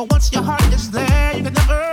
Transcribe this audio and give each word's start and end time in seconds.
But 0.00 0.12
once 0.12 0.32
your 0.32 0.42
heart 0.42 0.62
is 0.72 0.90
there, 0.90 1.36
you 1.36 1.42
can 1.44 1.52
never 1.52 1.89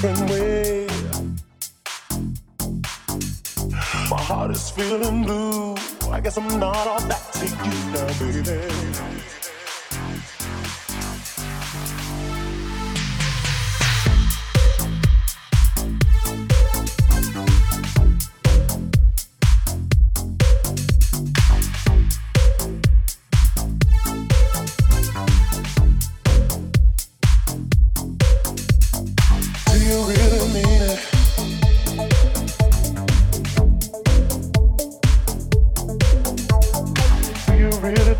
different 0.00 0.29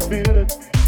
feel 0.08 0.36
it. 0.36 0.79